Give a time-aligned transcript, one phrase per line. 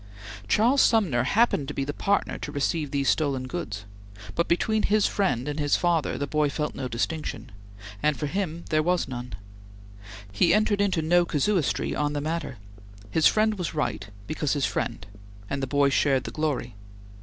[0.47, 3.85] Charles Sumner happened to be the partner to receive these stolen goods,
[4.33, 7.51] but between his friend and his father the boy felt no distinction,
[8.01, 9.33] and, for him, there was none.
[10.31, 12.57] He entered into no casuistry on the matter.
[13.11, 15.05] His friend was right because his friend,
[15.51, 16.73] and the boy shared the glory.